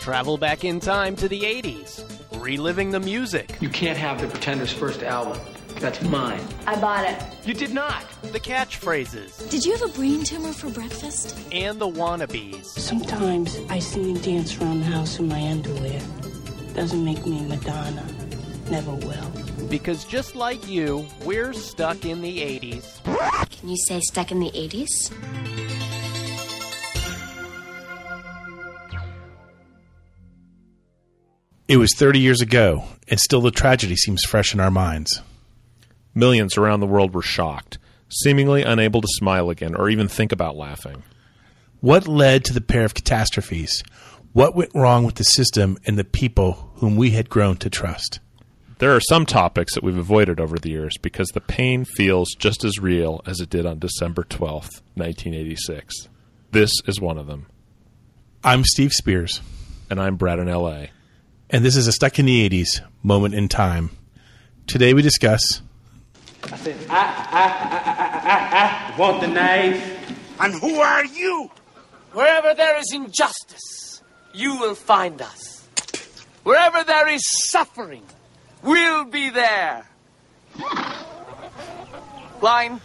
[0.00, 2.02] Travel back in time to the 80s,
[2.40, 3.54] reliving the music.
[3.60, 5.38] You can't have the Pretenders' first album.
[5.78, 6.40] That's mine.
[6.66, 7.22] I bought it.
[7.46, 8.04] You did not.
[8.32, 11.38] The catchphrases Did you have a brain tumor for breakfast?
[11.52, 12.64] and the wannabes.
[12.66, 16.00] Sometimes I see you dance around the house in my underwear.
[16.74, 18.06] Doesn't make me Madonna.
[18.70, 19.30] Never will.
[19.68, 23.50] Because just like you, we're stuck in the 80s.
[23.50, 25.10] Can you say stuck in the 80s?
[31.70, 35.22] It was 30 years ago, and still the tragedy seems fresh in our minds.
[36.16, 40.56] Millions around the world were shocked, seemingly unable to smile again or even think about
[40.56, 41.04] laughing.
[41.80, 43.84] What led to the pair of catastrophes?
[44.32, 48.18] What went wrong with the system and the people whom we had grown to trust?
[48.78, 52.64] There are some topics that we've avoided over the years because the pain feels just
[52.64, 56.08] as real as it did on December 12th, 1986.
[56.50, 57.46] This is one of them.
[58.42, 59.40] I'm Steve Spears,
[59.88, 60.86] And I'm Brad in LA.
[61.50, 63.90] And this is a Stuck in the 80s moment in time.
[64.66, 65.62] Today we discuss
[66.44, 70.40] I said, I, I, I, I, I I want the knife.
[70.40, 71.50] And who are you?
[72.12, 74.02] Wherever there is injustice,
[74.32, 75.68] you will find us.
[76.42, 78.02] Wherever there is suffering,
[78.62, 79.86] we'll be there.
[82.40, 82.80] Line.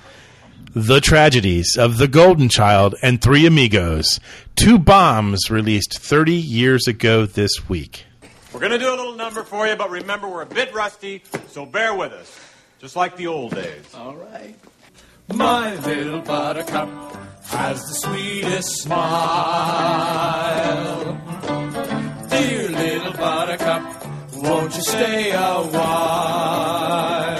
[0.74, 4.20] The Tragedies of the Golden Child and Three Amigos,
[4.58, 8.06] two bombs released 30 years ago this week.
[8.56, 11.22] We're going to do a little number for you, but remember we're a bit rusty,
[11.50, 12.40] so bear with us.
[12.80, 13.94] Just like the old days.
[13.94, 14.56] All right.
[15.34, 16.88] My little buttercup
[17.48, 19.04] has the sweetest smile.
[22.30, 27.38] Dear little buttercup, won't you stay a while?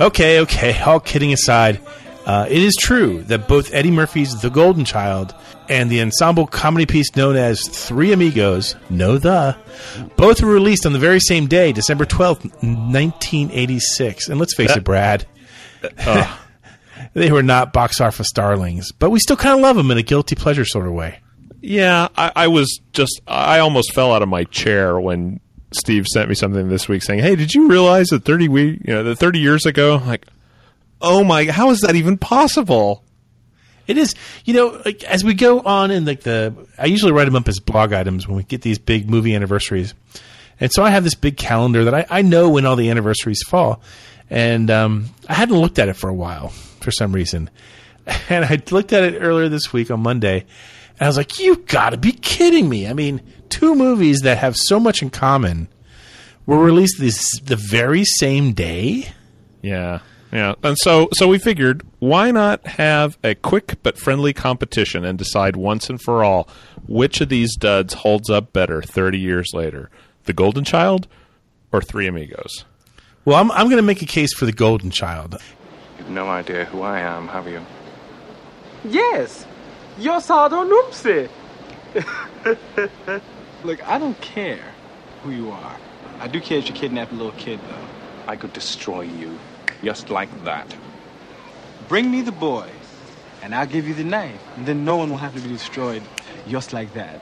[0.00, 1.80] Okay, okay, all kidding aside,
[2.26, 5.34] uh, it is true that both Eddie Murphy's The Golden Child
[5.68, 9.56] and the ensemble comedy piece known as Three Amigos, no the,
[10.16, 14.28] both were released on the very same day, December 12th, 1986.
[14.28, 15.26] And let's face it, Brad,
[17.14, 20.02] they were not box office starlings, but we still kind of love them in a
[20.02, 21.20] guilty pleasure sort of way.
[21.62, 25.40] Yeah, I, I was just, I almost fell out of my chair when
[25.72, 28.92] Steve sent me something this week saying, "Hey, did you realize that thirty we, you
[28.92, 30.26] know, that thirty years ago?" Like,
[31.00, 33.04] oh my, how is that even possible?
[33.86, 37.24] It is, you know, like as we go on in like the, I usually write
[37.24, 39.94] them up as blog items when we get these big movie anniversaries,
[40.60, 43.42] and so I have this big calendar that I, I know when all the anniversaries
[43.42, 43.82] fall,
[44.28, 46.48] and um, I hadn't looked at it for a while
[46.80, 47.50] for some reason,
[48.28, 51.56] and I looked at it earlier this week on Monday, and I was like, you
[51.56, 52.86] got to be kidding me!
[52.86, 55.68] I mean, two movies that have so much in common
[56.46, 59.08] were released this the very same day.
[59.62, 60.00] Yeah.
[60.32, 60.54] Yeah.
[60.62, 65.56] And so so we figured why not have a quick but friendly competition and decide
[65.56, 66.48] once and for all
[66.86, 69.90] which of these duds holds up better 30 years later.
[70.24, 71.08] The Golden Child
[71.72, 72.64] or Three Amigos?
[73.24, 75.36] Well, I'm I'm going to make a case for the Golden Child.
[75.98, 77.60] You've no idea who I am, have you?
[78.84, 79.46] Yes.
[79.98, 81.28] Yo Sado Noopsie.
[83.64, 84.64] Look, I don't care
[85.22, 85.76] who you are.
[86.20, 87.86] I do care if you kidnap a little kid, though.
[88.26, 89.38] I could destroy you
[89.82, 90.74] just like that.
[91.88, 92.68] Bring me the boy,
[93.42, 96.02] and I'll give you the knife, and then no one will have to be destroyed
[96.48, 97.20] just like that.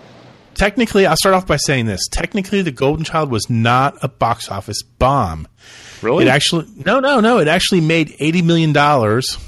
[0.55, 2.01] Technically, I'll start off by saying this.
[2.11, 5.47] Technically, The Golden Child was not a box office bomb.
[6.03, 6.25] Really?
[6.25, 7.39] It actually no, no, no.
[7.39, 9.39] It actually made eighty million dollars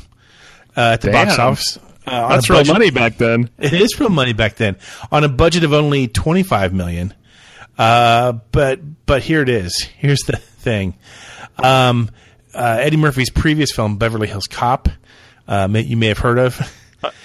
[0.76, 1.78] uh, at the box office.
[2.06, 3.50] Uh, That's a real budget- money back then.
[3.58, 4.76] It is real money back then
[5.12, 7.12] on a budget of only twenty five million.
[7.76, 9.82] Uh, but but here it is.
[9.98, 10.94] Here's the thing.
[11.58, 12.10] Um,
[12.54, 14.88] uh, Eddie Murphy's previous film, Beverly Hills Cop,
[15.48, 16.60] uh, may, you may have heard of.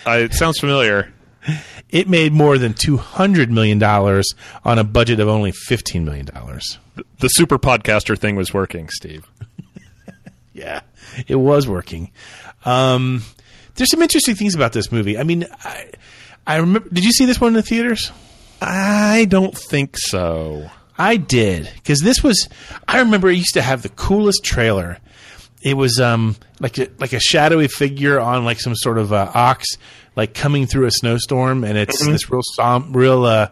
[0.05, 1.11] I, it sounds familiar.
[1.89, 6.25] It made more than two hundred million dollars on a budget of only fifteen million
[6.25, 6.79] dollars.
[7.19, 9.27] The super podcaster thing was working, Steve.
[10.53, 10.79] Yeah,
[11.27, 12.11] it was working.
[12.63, 13.23] Um,
[13.75, 15.17] there's some interesting things about this movie.
[15.17, 15.91] I mean, I,
[16.47, 16.87] I remember.
[16.87, 18.09] Did you see this one in the theaters?
[18.61, 20.69] I don't think so.
[20.97, 22.47] I did because this was.
[22.87, 24.97] I remember it used to have the coolest trailer.
[25.65, 29.31] It was um like a, like a shadowy figure on like some sort of uh,
[29.33, 29.65] ox,
[30.15, 33.47] like coming through a snowstorm, and it's this real som- real uh,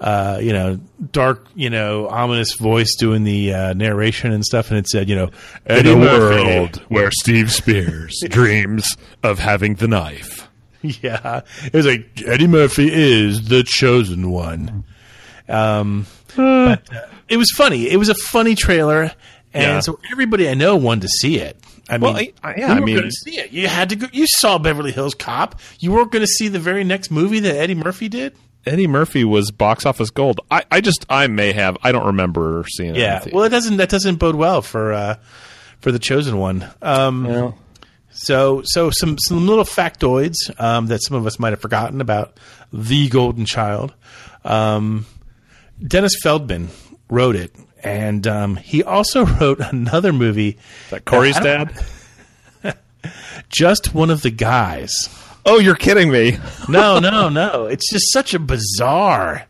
[0.00, 0.80] uh, you know
[1.12, 5.14] dark you know ominous voice doing the uh, narration and stuff, and it said you
[5.14, 5.30] know
[5.66, 10.48] In a Murphy." world where Steve Spears dreams of having the knife.
[10.82, 14.84] Yeah, it was like Eddie Murphy is the chosen one.
[15.48, 17.88] Um, but uh, it was funny.
[17.88, 19.12] It was a funny trailer,
[19.54, 19.80] and Yeah.
[19.80, 21.58] so everybody I know wanted to see it.
[21.88, 23.52] I Well, mean, I- I- yeah, you I were mean- going to see it.
[23.52, 24.06] You had to go.
[24.12, 25.58] You saw Beverly Hills Cop.
[25.78, 28.34] You weren't going to see the very next movie that Eddie Murphy did.
[28.66, 30.40] Eddie Murphy was box office gold.
[30.50, 32.98] I, I just I may have I don't remember seeing it.
[33.00, 33.18] Yeah.
[33.20, 33.30] the.
[33.32, 33.76] Well, it doesn't.
[33.76, 35.16] That doesn't bode well for uh,
[35.80, 36.66] for the chosen one.
[36.82, 37.54] Um,
[38.16, 42.38] So, so some some little factoids um, that some of us might have forgotten about
[42.72, 43.92] the Golden Child.
[44.44, 45.04] Um,
[45.84, 46.68] Dennis Feldman
[47.14, 50.58] wrote it, and um, he also wrote another movie.
[50.90, 51.72] that Corey's don't-
[52.62, 52.76] dad.
[53.48, 55.08] Just one of the guys.
[55.46, 56.38] Oh, you're kidding me.
[56.68, 57.66] No, no, no.
[57.66, 59.44] It's just such a bizarre.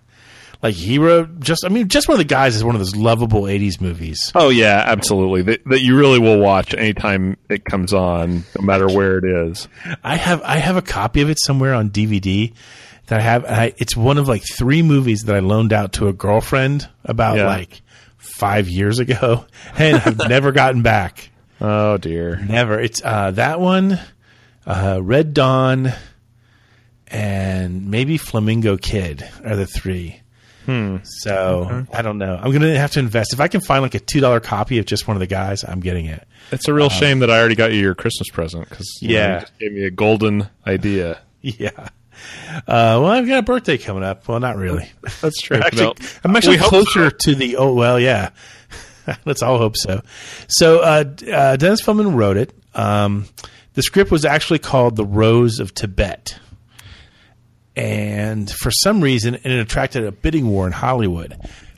[0.62, 1.64] Like he wrote just.
[1.64, 4.32] I mean, just one of the guys is one of those lovable '80s movies.
[4.34, 5.42] Oh yeah, absolutely.
[5.42, 9.68] That, that you really will watch anytime it comes on, no matter where it is.
[10.02, 12.52] I have I have a copy of it somewhere on DVD
[13.06, 13.44] that I have.
[13.44, 17.36] I, it's one of like three movies that I loaned out to a girlfriend about
[17.36, 17.46] Yeah.
[17.46, 17.82] like
[18.16, 19.44] five years ago,
[19.76, 21.30] and I've never gotten back.
[21.60, 22.36] Oh dear.
[22.36, 22.80] Never.
[22.80, 23.98] It's uh, that one,
[24.66, 25.92] uh, Red Dawn,
[27.08, 30.20] and maybe Flamingo Kid are the three.
[30.66, 30.96] Hmm.
[31.04, 32.40] So I don't know.
[32.42, 33.34] I'm gonna have to invest.
[33.34, 35.62] If I can find like a two dollar copy of just one of the guys,
[35.62, 36.26] I'm getting it.
[36.52, 39.34] It's a real shame that I already got you your Christmas present because Yeah.
[39.34, 41.18] you just gave me a golden idea.
[41.46, 41.88] Yeah.
[42.56, 44.26] Uh, well, I've got a birthday coming up.
[44.28, 44.90] Well, not really.
[45.20, 45.56] That's true.
[45.64, 45.94] Actually, No.
[46.24, 47.16] I'm actually We closer so.
[47.20, 47.56] to the.
[47.56, 48.30] Oh well, yeah.
[49.26, 50.02] Let's all hope so.
[50.48, 52.52] So uh, uh, Dennis Feldman wrote it.
[52.74, 53.26] Um,
[53.74, 56.38] the script was actually called "The Rose of Tibet,"
[57.76, 61.36] and for some reason, it attracted a bidding war in Hollywood.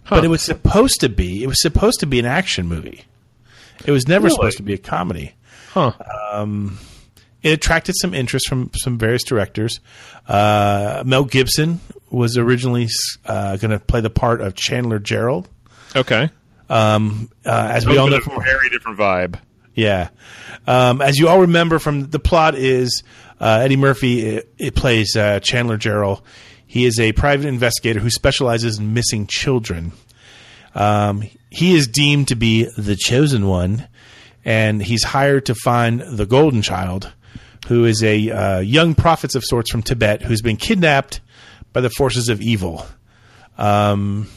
[0.08, 1.42] But it was supposed to be.
[1.42, 3.04] It was supposed to be an action movie.
[3.84, 4.36] It was never Really?
[4.36, 5.32] supposed to be a comedy.
[5.72, 5.92] Huh.
[6.32, 6.78] Um,
[7.46, 9.80] it attracted some interest from some various directors.
[10.26, 12.88] Uh, Mel Gibson was originally
[13.24, 15.46] uh, going to play the part of Chandler Jarrell.
[15.94, 16.30] Okay.
[16.68, 19.38] Um, uh, as we all know, from, very different vibe.
[19.74, 20.08] yeah.
[20.66, 23.04] Um, as you all remember from the plot is
[23.40, 24.26] uh, Eddie Murphy.
[24.26, 26.22] It, it plays uh, Chandler Jarrell.
[26.66, 29.92] He is a private investigator who specializes in missing children.
[30.74, 33.86] Um, he is deemed to be the chosen one,
[34.44, 37.12] and he's hired to find the golden child,
[37.66, 41.20] who is a uh, young prophet of sorts from Tibet who's been kidnapped
[41.72, 42.86] by the forces of evil.
[43.58, 44.28] Um,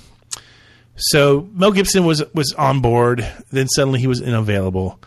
[0.96, 3.26] so Mel Gibson was was on board.
[3.52, 5.00] Then suddenly he was unavailable.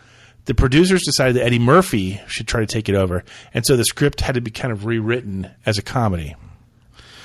[0.45, 3.23] The producers decided that Eddie Murphy should try to take it over,
[3.53, 6.35] and so the script had to be kind of rewritten as a comedy.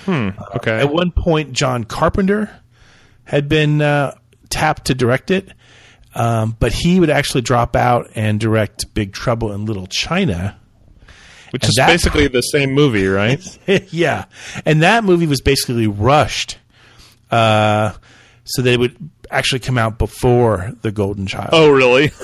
[0.04, 0.30] Hmm.
[0.56, 0.80] Okay.
[0.80, 2.50] At one point, John Carpenter
[3.24, 4.16] had been uh,
[4.48, 5.52] tapped to direct it,
[6.14, 10.58] um, but he would actually drop out and direct Big Trouble in Little China.
[11.50, 13.40] Which And is basically the same movie, right?
[13.92, 14.26] yeah,
[14.64, 16.58] and that movie was basically rushed,
[17.30, 17.92] uh,
[18.44, 18.96] so that it would
[19.30, 21.50] actually come out before the Golden Child.
[21.52, 22.10] oh, really?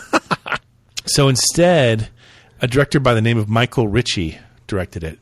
[1.07, 2.09] So instead,
[2.63, 5.19] a director by the name of Michael Ritchie directed it.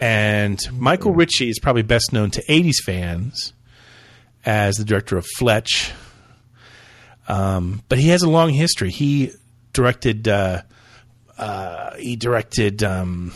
[0.00, 3.52] And Michael Ritchie is probably best known to 80s fans
[4.46, 5.92] as the director of Fletch.
[7.28, 8.90] Um, but he has a long history.
[8.90, 9.32] He
[9.74, 10.62] directed uh,
[11.40, 13.32] uh, he directed um,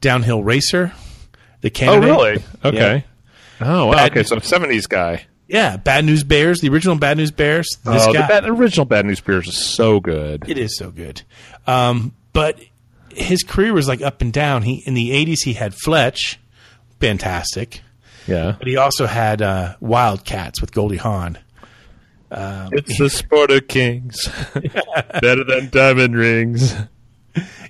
[0.00, 0.92] Downhill Racer,
[1.60, 2.42] the oh, really?
[2.64, 3.04] Okay.
[3.60, 3.92] Oh, wow.
[3.92, 5.26] Bad- Okay, so 70s guy.
[5.48, 7.68] Yeah, Bad News Bears, the original Bad News Bears.
[7.84, 8.22] This oh, guy.
[8.22, 10.48] the bad, original Bad News Bears is so good.
[10.48, 11.22] It is so good.
[11.66, 12.58] Um, but
[13.10, 14.62] his career was like up and down.
[14.62, 16.40] He in the '80s he had Fletch,
[17.00, 17.82] fantastic,
[18.26, 18.54] Yeah.
[18.58, 21.36] but he also had uh, Wildcats with Goldie Hawn.
[22.30, 24.16] Um, It's the sport of kings.
[25.20, 26.74] Better than diamond rings.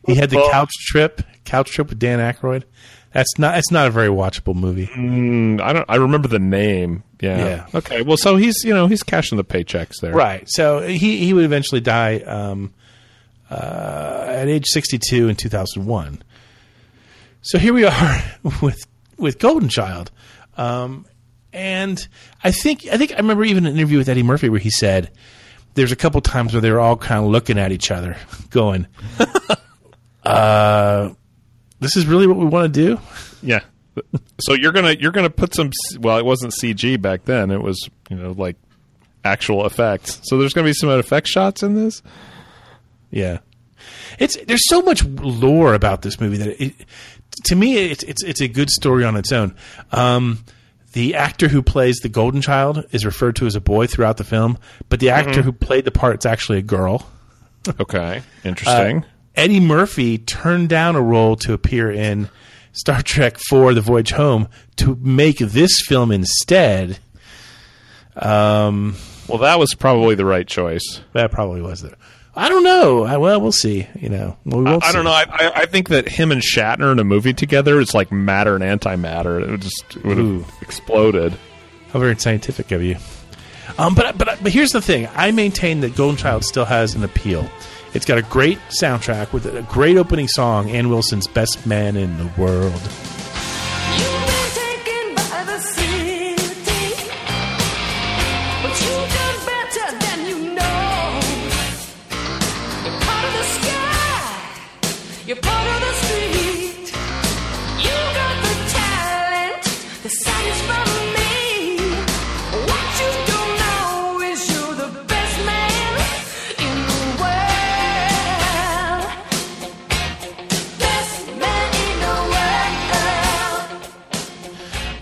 [0.06, 0.48] He had the.
[0.50, 2.64] Couch Trip, Couch Trip with Dan Aykroyd.
[3.12, 3.58] That's not.
[3.58, 4.86] It's not a very watchable movie.
[4.86, 5.84] Mm, I don't.
[5.88, 7.04] I remember the name.
[7.20, 7.38] Yeah.
[7.38, 7.66] Yeah.
[7.74, 8.02] Okay.
[8.02, 10.12] Well, so he's you know he's cashing the paychecks there.
[10.12, 10.44] Right.
[10.48, 12.72] So he he would eventually die um,
[13.50, 16.22] uh, at age 62 in 2001.
[17.42, 18.24] So here we are
[18.62, 18.80] with
[19.18, 20.10] with Golden Child,
[20.56, 21.04] um,
[21.52, 22.06] and
[22.42, 25.10] I think I think I remember even an interview with Eddie Murphy where he said
[25.74, 28.16] there's a couple times where they were all kind of looking at each other,
[28.50, 28.86] going,
[30.24, 31.10] uh,
[31.80, 33.00] "This is really what we want to do."
[33.42, 33.60] Yeah.
[34.40, 37.90] So you're gonna you're gonna put some well it wasn't CG back then it was
[38.08, 38.56] you know like
[39.22, 42.02] actual effects so there's gonna be some effect shots in this
[43.10, 43.40] Yeah,
[44.18, 46.72] it's there's so much lore about this movie that it,
[47.44, 49.54] to me it's it's it's a good story on its own.
[49.90, 50.42] Um,
[50.92, 54.24] the actor who plays the Golden Child is referred to as a boy throughout the
[54.24, 54.58] film,
[54.88, 55.44] but the actor Mhm.
[55.44, 57.06] who played the part is actually a girl.
[57.80, 59.06] okay interesting Uh,
[59.36, 62.28] Eddie Murphy turned down a role to appear in
[62.72, 66.98] Star Trek IV: The Voyage Home to make this film instead.
[68.16, 68.96] Um,
[69.28, 71.96] well that was probably the right choice that probably was there.
[72.34, 73.04] I don't know.
[73.04, 73.86] I, well, we'll see.
[74.00, 75.10] You know, we I, I don't know.
[75.10, 78.56] I, I, I think that him and Shatner in a movie together is like matter
[78.56, 79.42] and antimatter.
[79.42, 80.40] It would just it would Ooh.
[80.40, 81.36] have exploded.
[81.92, 82.96] How very scientific of you.
[83.78, 85.08] Um, but but but here's the thing.
[85.14, 87.48] I maintain that Golden Child still has an appeal.
[87.94, 90.70] It's got a great soundtrack with a great opening song.
[90.70, 92.80] Ann Wilson's "Best Man in the World."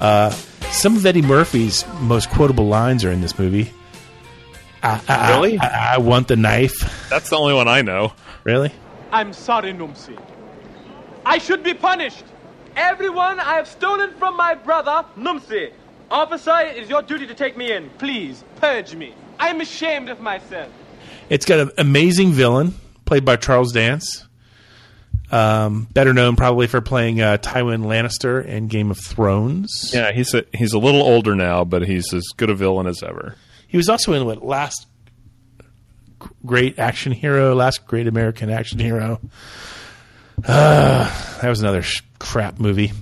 [0.01, 0.31] Uh,
[0.71, 3.73] some of Eddie Murphy's most quotable lines are in this movie.
[4.83, 5.59] I, I, Really?
[5.59, 7.09] I, I want the knife.
[7.11, 8.13] That's the only one I know.
[8.45, 8.73] Really?
[9.13, 10.19] I'm sorry, Numsi.
[11.27, 12.25] I should be punished.
[12.77, 15.73] Everyone I have stolen from my brother, Numsi.
[16.11, 17.91] Officer, it is your duty to take me in.
[17.99, 19.15] Please, purge me.
[19.39, 20.73] I am ashamed of myself.
[21.29, 24.27] It's got an amazing villain played by Charles Dance.
[25.33, 29.93] Um, better known probably for playing uh, Tywin Lannister in Game of Thrones.
[29.95, 33.03] Yeah, he's a, he's a little older now, but he's as good a villain as
[33.03, 33.37] ever.
[33.69, 34.89] He was also in what last
[36.45, 39.21] great action hero, last great American action hero.
[40.45, 42.93] Uh, that was another sh- crap movie.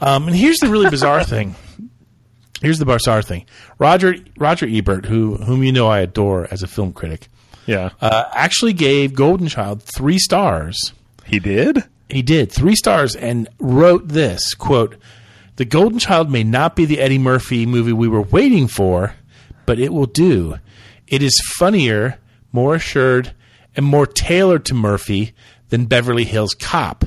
[0.00, 1.54] Um, and here's the really bizarre thing.
[2.60, 3.46] Here's the bizarre thing.
[3.78, 7.28] Roger Roger Ebert, who whom you know I adore as a film critic,
[7.66, 10.92] Yeah, uh, actually gave Golden Child three stars.
[11.26, 11.84] He did.
[12.08, 14.96] He did three stars and wrote this quote:
[15.56, 19.14] "The Golden Child may not be the Eddie Murphy movie we were waiting for,
[19.66, 20.56] but it will do.
[21.06, 22.18] It is funnier,
[22.52, 23.34] more assured,
[23.74, 25.32] and more tailored to Murphy
[25.70, 27.04] than Beverly Hills Cop."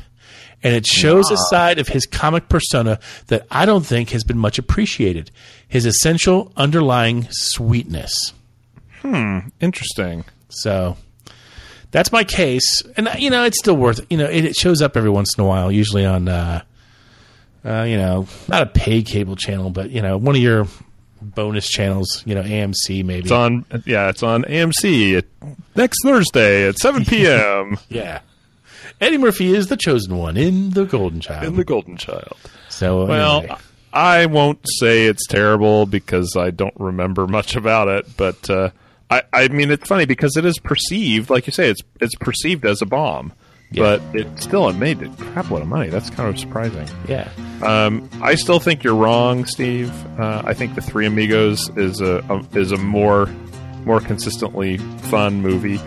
[0.64, 4.40] And it shows a side of his comic persona that I don't think has been
[4.40, 5.30] much appreciated.
[5.68, 8.34] His essential underlying sweetness.
[9.02, 10.26] Hmm, interesting.
[10.50, 10.98] So
[11.96, 14.06] that's my case, and you know it's still worth.
[14.10, 16.62] You know it, it shows up every once in a while, usually on, uh,
[17.64, 20.68] uh, you know, not a paid cable channel, but you know one of your
[21.22, 22.22] bonus channels.
[22.26, 23.22] You know AMC maybe.
[23.24, 23.64] It's on.
[23.86, 25.26] Yeah, it's on AMC at,
[25.78, 27.78] next Thursday at 7 p.m.
[27.88, 28.20] yeah.
[29.00, 31.46] Eddie Murphy is the chosen one in the Golden Child.
[31.46, 32.36] in the Golden Child.
[32.68, 33.56] so Well, anyway.
[33.94, 38.72] I won't say it's terrible because I don't remember much about it, but uh,
[39.10, 42.66] I, I mean it's funny because it is perceived, like you say, it's it's perceived
[42.66, 43.34] as a bomb,
[43.76, 45.90] but it still it made a crap load of money.
[45.90, 46.88] That's kind of surprising.
[47.08, 47.30] yeah.
[47.62, 49.92] Um, I still think you're wrong, Steve.
[50.20, 53.28] Uh, I think the Three Amigos is a, a is a more
[53.86, 55.80] more consistently fun movie.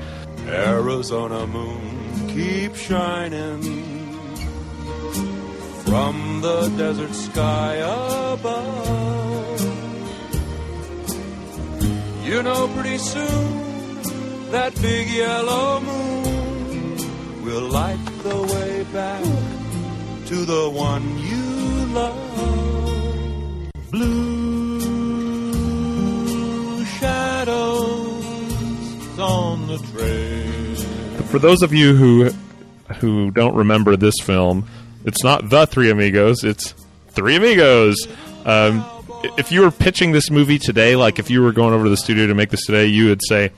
[0.46, 3.62] Arizona moon keep shining
[5.84, 8.97] from the desert sky above.
[12.28, 14.02] You know, pretty soon
[14.50, 19.22] that big yellow moon will light the way back
[20.26, 23.70] to the one you love.
[23.90, 24.44] Blue
[26.84, 27.98] shadows
[29.18, 30.82] on the trail.
[31.28, 32.30] For those of you who
[33.00, 34.68] who don't remember this film,
[35.06, 36.44] it's not the Three Amigos.
[36.44, 36.74] It's
[37.08, 37.96] Three Amigos.
[38.44, 38.84] Um,
[39.22, 41.96] if you were pitching this movie today, like if you were going over to the
[41.96, 43.50] studio to make this today, you would say,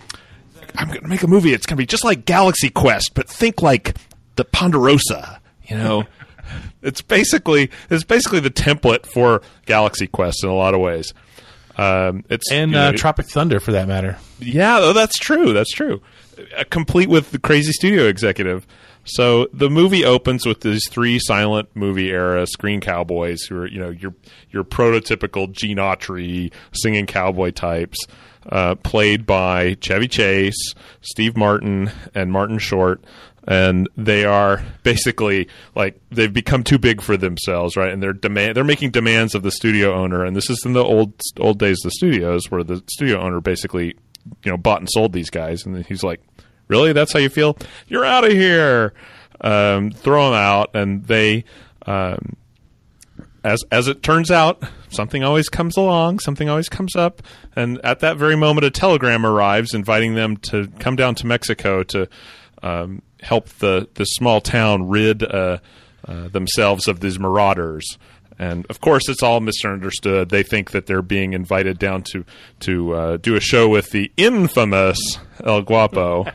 [0.77, 1.53] "I'm going to make a movie.
[1.53, 3.97] It's going to be just like Galaxy Quest, but think like
[4.37, 6.05] the Ponderosa." You know,
[6.83, 11.13] it's basically it's basically the template for Galaxy Quest in a lot of ways.
[11.77, 14.19] Um, it's And you uh, Tropic Thunder for that matter.
[14.39, 15.53] yeah, that's true.
[15.53, 16.03] That's true.
[16.57, 18.67] Uh, complete with the crazy studio executive.
[19.15, 23.81] So the movie opens with these three silent movie era screen cowboys who are, you
[23.81, 24.15] know, your
[24.51, 27.99] your prototypical Gene Autry singing cowboy types,
[28.49, 33.03] uh, played by Chevy Chase, Steve Martin, and Martin Short.
[33.49, 37.93] And they are basically like they've become too big for themselves, right?
[37.93, 40.25] And they're demand they're making demands of the studio owner.
[40.25, 43.41] And this is in the old old days of the studios, where the studio owner
[43.41, 43.97] basically
[44.45, 46.21] you know bought and sold these guys and he's like
[46.71, 46.93] really?
[46.95, 47.59] That's how you feel?
[47.89, 48.95] You're out of here.
[49.43, 51.45] Um, throw them out and they
[51.87, 52.37] um,
[53.43, 57.23] as as it turns out something always comes along something always comes up
[57.57, 61.83] and at that very moment a telegram arrives inviting them to come down to mexico
[61.83, 62.07] to
[62.63, 65.59] um, help the the small town rid uh,
[66.07, 67.99] uh, themselves of these marauders
[68.41, 70.31] and of course, it's all misunderstood.
[70.31, 72.25] They think that they're being invited down to
[72.61, 74.99] to uh, do a show with the infamous
[75.45, 76.27] El Guapo,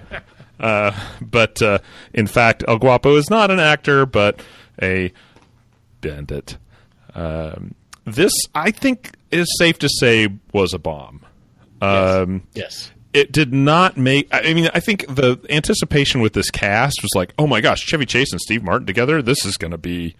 [0.58, 1.80] Uh, but uh,
[2.14, 4.40] in fact, El Guapo is not an actor, but
[4.82, 5.12] a
[6.00, 6.58] bandit.
[7.14, 11.26] Um, this, I think, is safe to say was a bomb.
[11.82, 12.92] Um, Yes.
[13.14, 14.30] it did not make.
[14.32, 18.06] I mean, I think the anticipation with this cast was like, oh my gosh, Chevy
[18.06, 19.22] Chase and Steve Martin together.
[19.22, 20.16] This is going to be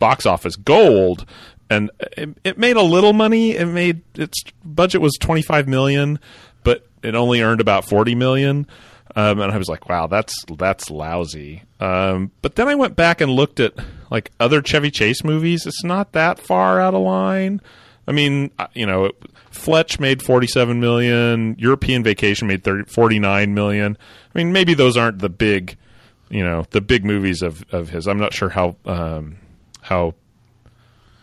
[0.00, 1.24] box office gold.
[1.70, 3.52] And it, it made a little money.
[3.54, 6.18] It made its budget was twenty five million,
[6.64, 8.66] but it only earned about forty million.
[9.14, 11.62] Um, and I was like, wow, that's that's lousy.
[11.78, 13.74] Um, but then I went back and looked at
[14.10, 15.66] like other Chevy Chase movies.
[15.66, 17.60] It's not that far out of line.
[18.06, 19.12] I mean, you know,
[19.50, 23.96] Fletch made 47 million, European Vacation made 30, 49 million.
[24.34, 25.76] I mean, maybe those aren't the big,
[26.28, 28.08] you know, the big movies of, of his.
[28.08, 29.36] I'm not sure how um,
[29.82, 30.14] how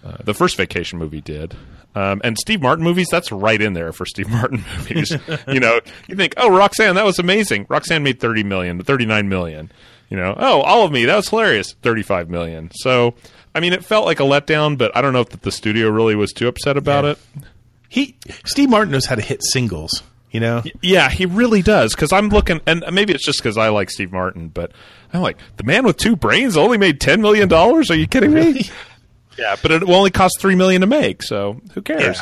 [0.03, 1.55] uh, the first Vacation movie did.
[1.95, 5.11] Um, and Steve Martin movies, that's right in there for Steve Martin movies.
[5.47, 7.65] you know, you think, oh, Roxanne, that was amazing.
[7.69, 9.71] Roxanne made 30 million, 39 million.
[10.09, 12.69] You know, oh, all of me, that was hilarious, 35 million.
[12.73, 13.15] So,
[13.55, 16.15] I mean, it felt like a letdown, but I don't know if the studio really
[16.15, 17.11] was too upset about Yeah.
[17.11, 17.19] it.
[17.89, 20.03] He Steve Martin knows how to hit singles.
[20.37, 20.61] You know.
[20.83, 21.95] Yeah, he really does.
[21.95, 24.71] Because I'm looking, and maybe it's just because I like Steve Martin, but
[25.11, 27.89] I'm like, the man with two brains only made ten million dollars.
[27.89, 28.69] Are you kidding me?
[29.39, 32.21] yeah, but it only cost three million to make, so who cares?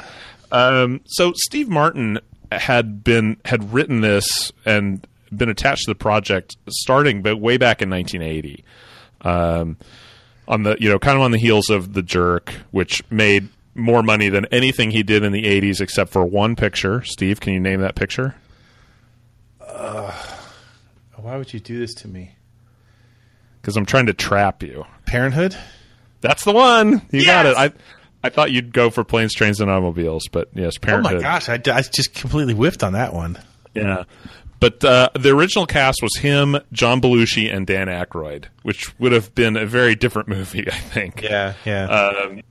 [0.49, 2.19] Um, so Steve Martin
[2.53, 5.05] had been had written this and
[5.35, 8.63] been attached to the project starting, but way back in 1980.
[9.19, 9.75] Um,
[10.47, 14.01] on the you know kind of on the heels of the jerk which made more
[14.01, 17.59] money than anything he did in the 80s except for one picture steve can you
[17.59, 18.35] name that picture
[21.17, 22.35] Why would you do this to me?
[23.61, 25.57] because i'm trying to trap you Parenthood.
[26.21, 27.71] that's the one you got it i
[28.23, 31.15] i thought you'd go for planes trains and automobiles but yes Parenthood.
[31.17, 33.39] Oh parenthood my gosh, I, I just completely whiffed on that one.
[33.73, 34.03] yeah
[34.59, 39.35] but uh, the original cast was him, John Belushi, and Dan Aykroyd, which would have
[39.35, 41.21] been a very different movie, I think.
[41.21, 41.83] Yeah, yeah.
[41.85, 42.41] Um,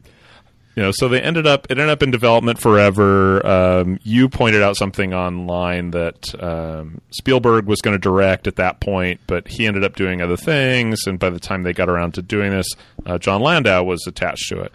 [0.75, 3.45] you know, so they ended up it ended up in development forever.
[3.47, 8.81] Um, you pointed out something online that um, Spielberg was going to direct at that
[8.81, 11.07] point, but he ended up doing other things.
[11.07, 12.67] And by the time they got around to doing this,
[13.07, 14.73] uh, John Landis was attached to it,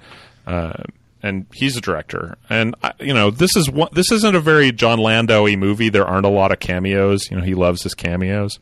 [0.48, 0.84] uh,
[1.22, 2.38] and he's a director.
[2.50, 5.90] And I, you know, this is one, this isn't a very John Landis-y movie.
[5.90, 7.30] There aren't a lot of cameos.
[7.30, 8.58] You know, he loves his cameos.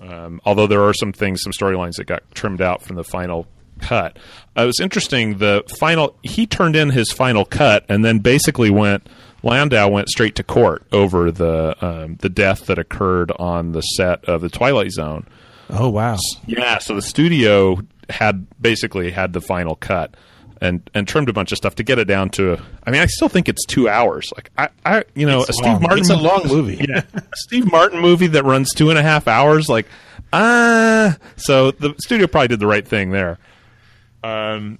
[0.00, 3.46] Um, although there are some things, some storylines that got trimmed out from the final
[3.84, 4.18] cut.
[4.56, 5.38] Uh, it was interesting.
[5.38, 9.08] The final he turned in his final cut, and then basically went.
[9.42, 14.24] Landis went straight to court over the um, the death that occurred on the set
[14.24, 15.26] of the Twilight Zone.
[15.68, 16.16] Oh wow.
[16.46, 20.14] Yeah, so the studio had basically had the final cut
[20.62, 22.58] and and trimmed a bunch of stuff to get it down to.
[22.86, 24.32] I mean, I still think it's two hours.
[24.34, 25.82] Like I, I you know, It's a Steve long.
[25.82, 25.98] Martin.
[25.98, 26.86] It's a long movie.
[26.88, 29.68] yeah, a Steve Martin movie that runs two and a half hours.
[29.68, 29.86] Like,
[30.32, 33.38] ah, so the studio probably did the right thing there.
[34.24, 34.78] Um,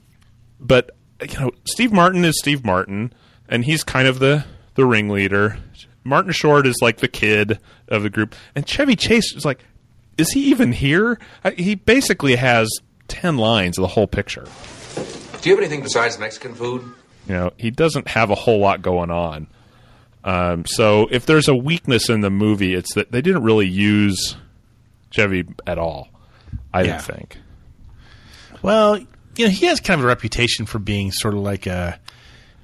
[0.61, 0.91] but
[1.23, 3.13] you know, Steve Martin is Steve Martin,
[3.49, 5.59] and he's kind of the the ringleader.
[6.03, 9.65] Martin Short is like the kid of the group, and Chevy Chase is like,
[10.19, 11.19] is he even here?
[11.45, 12.69] Uh, He basically has
[13.09, 14.47] ten lines of the whole picture.
[15.41, 16.83] Do you have anything besides Mexican food?
[17.29, 19.47] You know, he doesn't have a whole lot going on.
[20.25, 24.37] Um, so if there's a weakness in the movie, it's that they didn't really use
[25.11, 26.09] Chevy at all.
[26.73, 26.87] I Yeah.
[26.93, 27.39] didn't think.
[28.63, 29.01] Well,
[29.37, 31.99] you know, he has kind of a reputation for being sort of like a.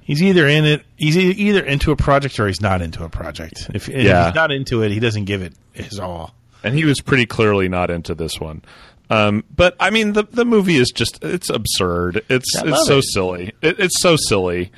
[0.03, 3.09] He's either in it, he's e- either into a project or he's not into a
[3.09, 3.69] project.
[3.73, 4.25] If, and if Yeah.
[4.25, 6.33] he's not into it, he doesn't give it his all.
[6.63, 8.61] and he was pretty clearly not into this one.
[9.09, 12.23] Um, but I mean, the the movie is just it's absurd.
[12.29, 13.03] It's it's so it.
[13.13, 13.53] silly.
[13.61, 14.71] It, it's so silly.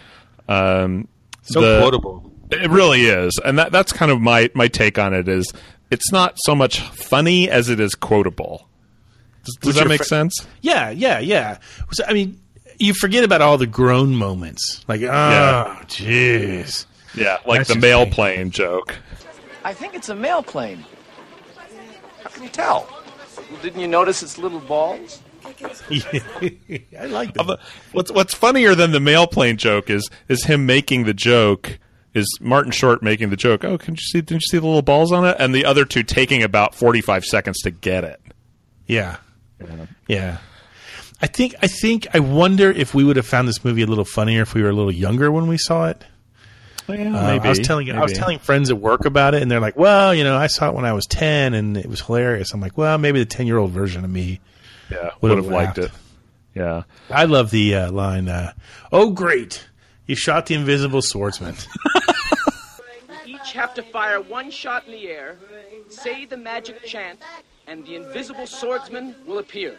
[0.49, 1.07] Um,
[1.43, 2.29] So the- quotable.
[2.51, 5.27] It really is, and that that's kind of my my take on it.
[5.27, 5.51] Is
[5.89, 8.67] it's not so much funny as it is quotable.
[9.43, 10.47] Does, does that make fr- sense?
[10.61, 11.57] Yeah, yeah, yeah.
[11.91, 12.39] So, I mean,
[12.79, 14.83] you forget about all the grown moments.
[14.87, 16.85] Like, oh, jeez.
[17.15, 18.11] Yeah, like That's the mail me.
[18.11, 18.95] plane joke.
[19.63, 20.83] I think it's a mail plane.
[22.23, 22.87] How can you tell?
[23.51, 25.21] Well, didn't you notice its little balls?
[25.45, 27.59] I like that.
[27.91, 31.79] What's what's funnier than the mail plane joke is is him making the joke.
[32.13, 33.63] Is Martin Short making the joke?
[33.63, 34.21] Oh, can you see?
[34.21, 35.35] Didn't you see the little balls on it?
[35.39, 38.21] And the other two taking about forty five seconds to get it.
[38.87, 39.17] Yeah.
[40.07, 40.37] Yeah.
[41.21, 44.05] I think I think I wonder if we would have found this movie a little
[44.05, 46.03] funnier if we were a little younger when we saw it.
[46.89, 46.93] Uh,
[47.41, 50.13] I was telling I was telling friends at work about it, and they're like, "Well,
[50.13, 52.77] you know, I saw it when I was ten, and it was hilarious." I'm like,
[52.77, 54.41] "Well, maybe the ten year old version of me
[54.91, 55.91] Yeah, would would have have liked it.
[56.53, 56.83] Yeah.
[57.09, 58.51] I love the uh, line, uh,
[58.91, 59.65] "Oh, great,
[60.07, 61.55] you shot the invisible swordsman."
[63.25, 65.37] Each have to fire one shot in the air,
[65.87, 67.21] say the magic chant,
[67.67, 69.77] and the invisible swordsman will appear.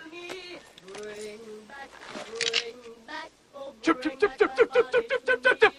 [3.83, 5.75] Chip, chip, chip, chip, chip, chip, chip, chip, chip.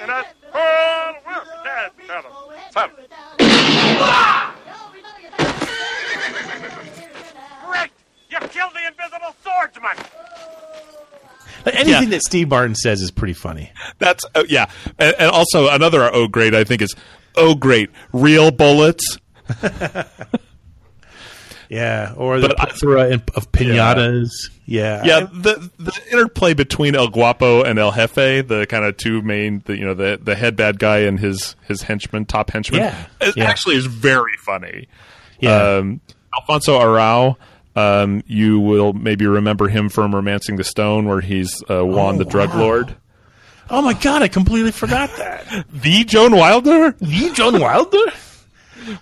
[0.00, 2.30] And that's all we're dead, seven.
[2.70, 2.96] Seven.
[7.66, 7.90] Great!
[8.30, 9.96] You killed the invisible swordsman!
[11.66, 12.08] Like, anything Yeah.
[12.10, 13.70] that Steve Martin says is pretty funny.
[13.98, 16.94] That's oh, yeah, and, and also another oh great I think is
[17.36, 19.18] oh great real bullets.
[21.70, 24.30] Yeah, or the plethora of pinatas.
[24.64, 29.20] Yeah, Yeah, the the interplay between El Guapo and El Jefe, the kind of two
[29.20, 32.80] main, the, you know, the the head bad guy and his his henchman, top henchman,
[32.80, 33.44] Yeah, it yeah.
[33.44, 34.88] actually is very funny.
[35.40, 35.76] Yeah.
[35.76, 36.00] Um,
[36.40, 37.36] Alfonso Arau,
[37.78, 42.18] um, you will maybe remember him from *Romancing the Stone*, where he's uh, Juan Oh,
[42.18, 42.58] the drug wow.
[42.60, 42.96] lord.
[43.70, 45.66] Oh my god, I completely forgot that.
[45.72, 47.98] The Joan Wilder, the Joan Wilder.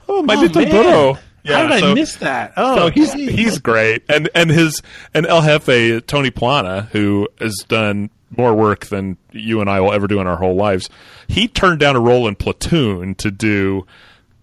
[0.08, 0.70] Oh, my Oh, little man.
[0.72, 1.12] burro.
[1.46, 2.54] How did I so- miss that?
[2.56, 3.30] Oh, so he's geez.
[3.30, 4.82] he's great, and and his
[5.14, 9.92] and El Jefe Tony Plana, who has done more work than you and I will
[9.92, 10.90] ever do in our whole lives.
[11.28, 13.86] He turned down a role in Platoon to do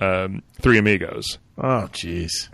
[0.04, 1.38] um, Three Amigos.
[1.58, 2.50] Oh, jeez.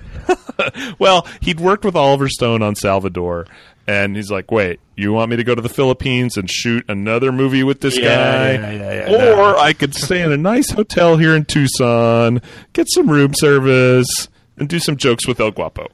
[1.00, 3.48] well, he'd worked with Oliver Stone on Salvador,
[3.88, 7.32] and he's like, "Wait, you want me to go to the Philippines and shoot another
[7.32, 9.58] movie with this Yeah, guy, yeah, yeah, or.
[9.58, 12.42] I could stay in a nice hotel here in Tucson,
[12.74, 15.88] get some room service, and do some jokes with El Guapo."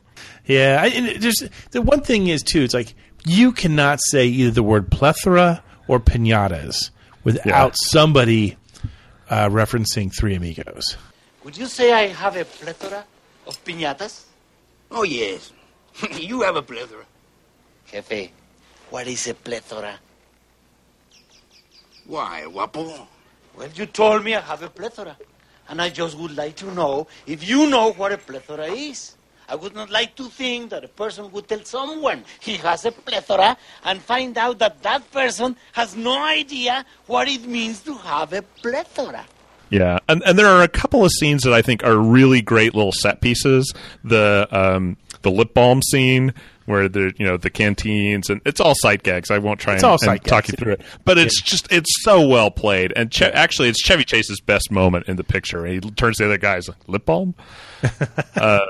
[0.48, 2.62] Yeah, I, and just the one thing is too.
[2.64, 2.94] It's like
[3.26, 6.90] you cannot say either the word plethora or pinatas
[7.24, 8.58] without somebody
[9.30, 10.98] uh, referencing Three Amigos.
[11.46, 13.06] Would you say I have a plethora
[13.46, 14.24] of piñatas?
[14.90, 15.54] Oh, yes.
[16.20, 17.06] you have a plethora.
[17.86, 18.32] Jefe,
[18.90, 20.00] what is a plethora?
[22.08, 23.08] Why, guapo?
[23.56, 25.16] Well, you told me I have a plethora.
[25.70, 29.16] And I just would like to know if you know what a plethora is.
[29.48, 32.92] I would not like to think that a person would tell someone he has a
[32.92, 38.34] plethora and find out that that person has no idea what it means to have
[38.34, 39.28] a plethora.
[39.70, 42.76] Yeah, and and there are a couple of scenes that I think are really great
[42.76, 43.74] little set pieces.
[44.04, 46.34] The um, the lip balm scene
[46.66, 49.32] where the you know the canteens and it's all sight gags.
[49.32, 51.72] I won't try It's and, all and talk gags, you through it, but it's just
[51.72, 52.94] it's so well played.
[52.96, 55.66] And che- actually, it's Chevy Chase's best moment in the picture.
[55.66, 57.36] He turns to the other guys like lip balm.
[58.36, 58.66] uh,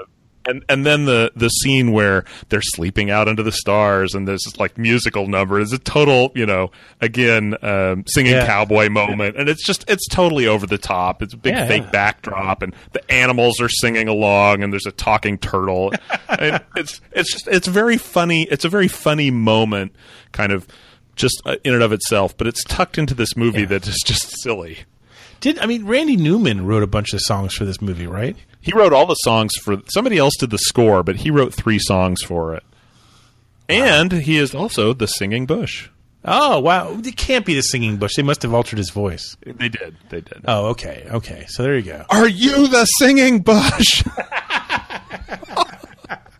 [0.47, 4.43] and and then the the scene where they're sleeping out under the stars and there's
[4.45, 8.45] this like musical number is a total you know again um, singing Yeah.
[8.45, 11.83] cowboy moment and it's just it's totally over the top it's a big Yeah, fake
[11.83, 11.91] yeah.
[11.91, 15.91] backdrop and the animals are singing along and there's a talking turtle
[16.29, 19.93] and it's it's just it's very funny it's a very funny moment
[20.31, 20.67] kind of
[21.15, 24.29] just uh, in and of itself but it's tucked into this movie that is just
[24.41, 24.79] silly
[25.39, 28.35] Did I mean Randy Newman wrote a bunch of songs for this movie, right?
[28.65, 31.77] He wrote all the songs for somebody else did the score, but he wrote three
[31.77, 32.63] songs for it.
[33.69, 35.89] And he is also the singing bush.
[36.23, 36.99] Oh wow!
[37.03, 38.15] It can't be the singing bush.
[38.15, 39.37] They must have altered his voice.
[39.45, 39.95] They did.
[40.09, 40.41] They did.
[40.47, 41.45] Oh, okay, okay.
[41.47, 42.05] So there you go.
[42.09, 44.03] Are you the singing bush?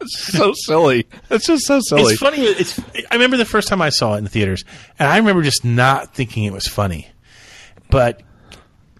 [0.08, 1.06] so silly.
[1.30, 2.14] It's just so silly.
[2.14, 2.42] It's funny.
[2.42, 2.80] It's.
[3.12, 4.66] I remember the first time I saw it in the theaters,
[4.98, 7.08] and I remember just not thinking it was funny.
[7.92, 8.24] But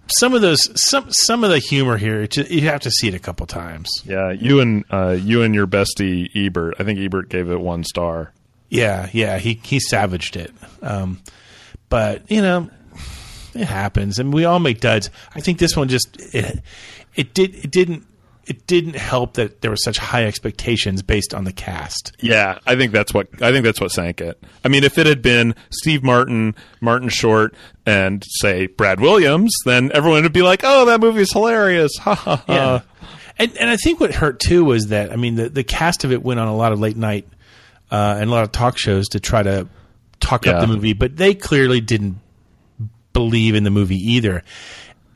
[0.08, 3.18] some of those, some some of the humor here, you have to see it a
[3.18, 3.90] couple times.
[4.04, 6.74] Yeah, you and uh, you and your bestie Ebert.
[6.78, 8.32] I think Ebert gave it one star.
[8.68, 9.38] Yeah, yeah.
[9.38, 10.52] He he savaged it.
[10.82, 11.20] Um,
[11.88, 12.70] but you know,
[13.54, 15.10] it happens, and we all make duds.
[15.34, 16.60] I think this one just it
[17.14, 18.06] it did it didn't
[18.46, 22.12] it didn't help that there were such high expectations based on the cast.
[22.20, 24.42] Yeah, I think that's what I think that's what sank it.
[24.64, 27.54] I mean, if it had been Steve Martin, Martin Short,
[27.84, 32.14] and say Brad Williams, then everyone would be like, "Oh, that movie is hilarious!" Ha
[32.14, 32.44] ha ha.
[32.48, 32.80] Yeah.
[33.38, 36.12] And and I think what hurt too was that I mean the the cast of
[36.12, 37.26] it went on a lot of late night
[37.90, 39.68] uh, and a lot of talk shows to try to
[40.20, 40.52] talk Yeah.
[40.52, 42.18] up the movie, but they clearly didn't
[43.12, 44.42] believe in the movie either.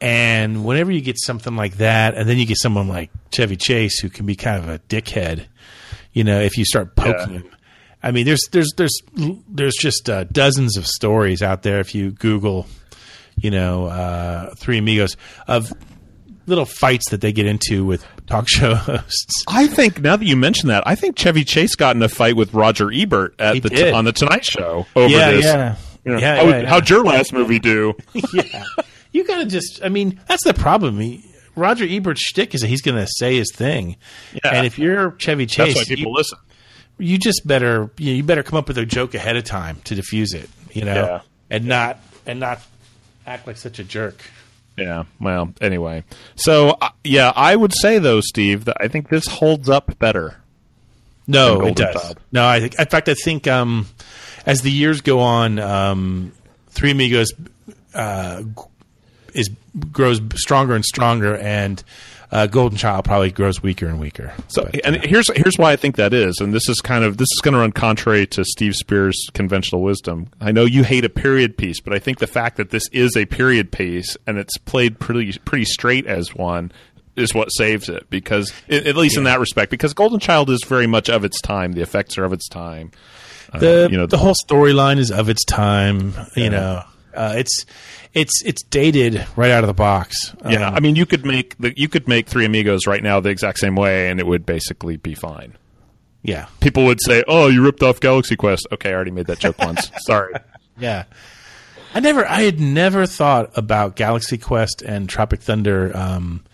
[0.01, 3.99] And whenever you get something like that, and then you get someone like Chevy Chase
[4.01, 5.47] who can be kind of a dickhead,
[6.13, 7.51] you know, if you start poking him.
[8.03, 8.99] I mean, there's there's there's
[9.49, 12.67] there's just uh, dozens of stories out there if you Google,
[13.37, 15.71] you know, uh, Three Amigos of
[16.47, 19.45] little fights that they get into with talk show hosts.
[19.49, 22.37] I think now that you mention that, I think Chevy Chase got in a fight
[22.37, 23.93] with Roger Ebert at He the did.
[23.93, 25.45] on the Tonight Show over Yeah, this.
[25.45, 25.77] yeah.
[26.07, 26.69] You know, Yeah, how, yeah, yeah.
[26.71, 27.93] How'd your last movie do?
[28.33, 28.65] yeah,
[29.13, 29.81] you gotta just.
[29.85, 30.99] I mean, that's the problem.
[31.01, 31.25] He,
[31.57, 33.97] Roger Ebert's shtick is that he's gonna say his thing,
[34.33, 34.53] Yeah.
[34.55, 36.39] and if you're Chevy Chase, That's why people you, listen.
[36.99, 39.79] you just better you, know, you better come up with a joke ahead of time
[39.85, 41.21] to diffuse it, you know, Yeah.
[41.51, 42.61] and not and not
[43.27, 44.23] act like such a jerk.
[44.77, 45.05] Yeah.
[45.21, 46.05] Well, anyway.
[46.37, 50.37] So, uh, yeah, I would say though, Steve, that I think this holds up better.
[51.27, 52.15] No, it does.
[52.33, 52.79] No, I think.
[52.79, 53.87] In fact, I think um,
[54.47, 56.33] as the years go on, um,
[56.71, 57.29] Three Amigos
[57.95, 58.43] uh,
[59.35, 59.51] is
[59.93, 61.83] grows stronger and stronger, and
[62.33, 64.33] uh, Golden Child probably grows weaker and weaker.
[64.49, 67.29] So, and here's here's why I think that is, and this is kind of this
[67.33, 70.29] is going to run contrary to Steve Spears' conventional wisdom.
[70.41, 73.17] I know you hate a period piece, but I think the fact that this is
[73.17, 76.73] a period piece and it's played pretty pretty straight as one
[77.17, 80.87] is what saves it because at least in that respect because Golden Child is very
[80.87, 81.73] much of its time.
[81.73, 82.93] The effects are of its time.
[83.53, 86.13] Uh, the you know the whole storyline is of its time.
[86.37, 86.45] Yeah.
[86.45, 86.83] You know,
[87.15, 87.67] uh, it's
[88.15, 90.35] it's it's dated right out of the box.
[90.49, 93.21] Yeah, Um, I mean, you could make the, you could make Three Amigos right now
[93.21, 95.57] the exact same way, and it would basically be fine.
[96.23, 99.39] Yeah, people would say, "Oh, you ripped off Galaxy Quest." Okay, I already made that
[99.39, 99.91] joke once.
[100.01, 100.35] Sorry.
[100.79, 101.05] yeah.
[101.95, 106.45] I never, I had never thought about Galaxy Quest and Tropic Thunder um,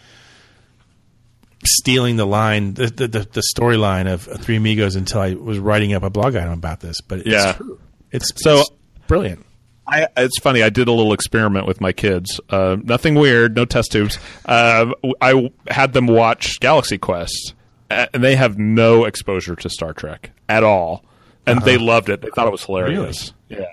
[1.64, 5.92] stealing the line, the the, the, the storyline of Three Amigos until I was writing
[5.94, 7.00] up a blog item about this.
[7.00, 7.52] But it's Yeah.
[7.54, 7.78] true.
[8.12, 8.70] It's So- it's
[9.08, 9.44] brilliant.
[9.88, 10.62] I, it's funny.
[10.62, 12.40] I did a little experiment with my kids.
[12.50, 14.18] Uh, nothing weird, no test tubes.
[14.44, 17.54] Uh, I had them watch Galaxy Quest,
[17.90, 21.04] and they have no exposure to Star Trek at all,
[21.46, 21.84] and they Uh-huh.
[21.84, 22.20] loved it.
[22.20, 23.32] They thought it was hilarious.
[23.48, 23.66] Yeah,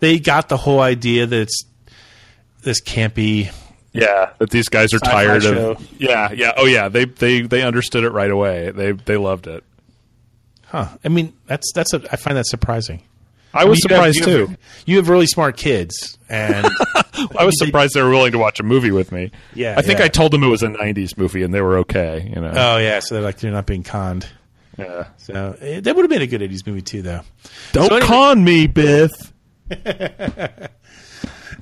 [0.00, 1.64] They got the whole idea that it's
[2.62, 3.52] this campy.
[3.92, 4.30] yeah.
[4.38, 5.72] That these guys are tired show.
[5.72, 6.00] of.
[6.00, 6.52] Yeah, yeah.
[6.56, 6.88] Oh, yeah.
[6.88, 8.70] They they they understood it right away.
[8.70, 9.64] They they loved it.
[10.66, 10.88] Huh.
[11.04, 13.02] I mean, that's that's a, I find that surprising.
[13.54, 14.56] I was mean, you have- surprised you have- too.
[14.86, 16.66] You have really smart kids, and
[17.38, 19.30] I was surprised they were willing to watch a movie with me.
[19.54, 20.06] Yeah, I think yeah.
[20.06, 22.28] I told them it was a '90s movie, and they were okay.
[22.34, 22.52] You know.
[22.54, 24.26] oh yeah, so they're like they're not being conned.
[24.78, 25.08] Yeah.
[25.18, 27.20] So eh, that would have been a good '80s movie too, though.
[27.72, 29.10] Don't So anyway- con me, Biff.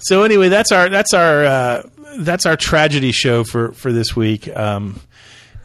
[0.03, 1.83] So anyway, that's our that's our uh,
[2.21, 4.49] that's our tragedy show for for this week.
[4.57, 4.99] Um,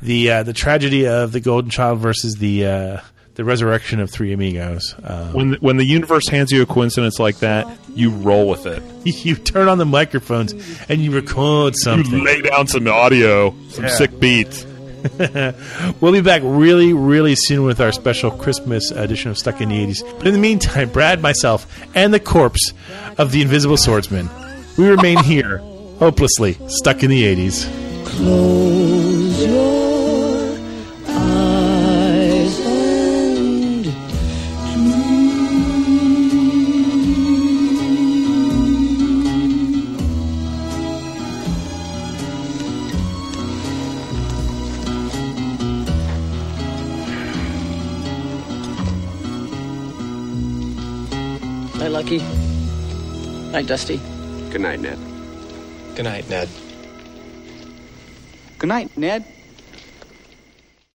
[0.01, 2.99] the uh, the tragedy of the Golden Child versus the uh,
[3.35, 4.95] the resurrection of Three Amigos.
[5.03, 8.81] Um, When when the universe hands you a coincidence like that, you roll with it.
[9.25, 10.53] you turn on the microphones
[10.89, 12.11] and you record something.
[12.11, 13.89] You lay down some audio, some Yeah.
[13.91, 14.65] sick beats.
[16.01, 19.75] we'll be back really, really soon with our special Christmas edition of Stuck in the
[19.85, 20.01] 80s.
[20.17, 22.73] But in the meantime, Brad, myself, and the corpse
[23.19, 24.27] of the Invisible Swordsman,
[24.79, 25.59] we remain here,
[25.99, 27.69] hopelessly stuck in the 80s.
[28.05, 29.14] Close
[53.55, 54.01] Night, Dusty.
[54.51, 54.99] Good night, Ned.
[55.95, 56.49] Good night, Ned.
[58.59, 59.23] Good night, Ned.